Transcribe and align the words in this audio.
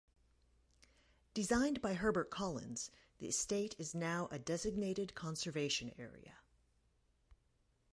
Designed 1.35 1.79
by 1.79 1.93
Herbert 1.93 2.31
Collins, 2.31 2.89
the 3.19 3.27
estate 3.27 3.75
is 3.77 3.93
now 3.93 4.29
a 4.31 4.39
designated 4.39 5.13
conservation 5.13 5.93
area. 5.95 6.39